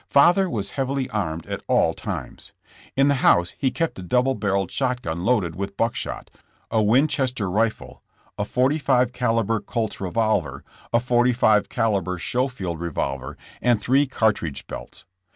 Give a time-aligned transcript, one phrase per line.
[0.09, 2.53] Father was heavily armed at all times.
[2.97, 6.31] In the house he kept a double barreled shot gun loaded with buck shot,
[6.71, 8.01] a Winchester rifle,
[8.35, 15.05] a 45 calibre Colt's revolver, a 45 calibre Schofield revolver, and three cartridge belts.